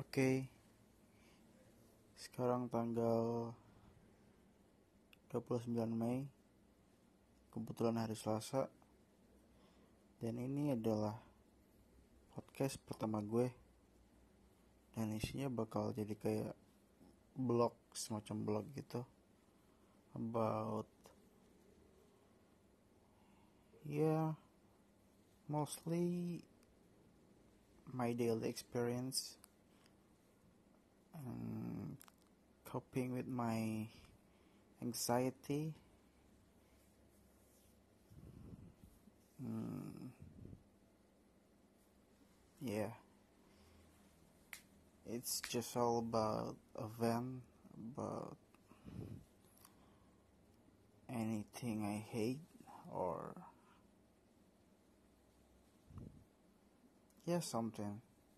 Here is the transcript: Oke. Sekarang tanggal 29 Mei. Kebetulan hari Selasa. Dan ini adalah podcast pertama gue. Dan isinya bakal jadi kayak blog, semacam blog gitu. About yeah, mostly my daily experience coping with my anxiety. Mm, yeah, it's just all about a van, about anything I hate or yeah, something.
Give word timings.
Oke. 0.00 0.48
Sekarang 2.16 2.72
tanggal 2.72 3.52
29 5.28 5.76
Mei. 5.92 6.24
Kebetulan 7.52 8.00
hari 8.00 8.16
Selasa. 8.16 8.72
Dan 10.16 10.40
ini 10.40 10.72
adalah 10.72 11.20
podcast 12.32 12.80
pertama 12.80 13.20
gue. 13.20 13.52
Dan 14.96 15.20
isinya 15.20 15.52
bakal 15.52 15.92
jadi 15.92 16.16
kayak 16.16 16.56
blog, 17.36 17.76
semacam 17.92 18.36
blog 18.40 18.64
gitu. 18.72 19.04
About 20.16 20.88
yeah, 23.84 24.32
mostly 25.44 26.40
my 27.92 28.16
daily 28.16 28.48
experience 28.48 29.39
coping 32.70 33.12
with 33.12 33.26
my 33.26 33.88
anxiety. 34.80 35.74
Mm, 39.44 40.10
yeah, 42.60 42.90
it's 45.06 45.40
just 45.48 45.76
all 45.76 45.98
about 45.98 46.54
a 46.76 46.86
van, 47.00 47.40
about 47.96 48.36
anything 51.08 51.84
I 51.84 51.98
hate 52.14 52.38
or 52.92 53.34
yeah, 57.26 57.40
something. 57.40 58.00